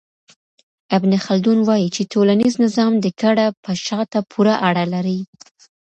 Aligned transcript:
ابن 0.97 1.11
خلدون 1.25 1.59
وايي 1.67 1.87
چي 1.95 2.01
ټولنيز 2.13 2.53
نظام 2.65 2.93
د 2.99 3.05
کډه 3.21 3.45
په 3.63 3.71
شاته 3.85 4.19
پوري 4.31 4.55
اړه 4.67 4.83
لري. 4.93 5.19